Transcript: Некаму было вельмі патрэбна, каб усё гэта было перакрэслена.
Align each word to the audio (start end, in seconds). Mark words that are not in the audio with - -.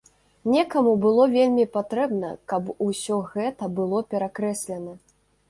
Некаму 0.53 0.93
было 1.03 1.27
вельмі 1.33 1.65
патрэбна, 1.75 2.31
каб 2.55 2.73
усё 2.87 3.21
гэта 3.35 3.71
было 3.77 4.03
перакрэслена. 4.17 4.99